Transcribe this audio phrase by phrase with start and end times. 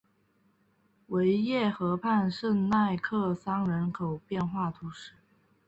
[1.09, 5.13] 维耶河畔圣迈克桑人口变化图示